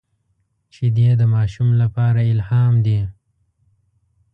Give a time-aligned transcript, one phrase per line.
[0.75, 2.99] شیدې د ماشوم لپاره الهام دي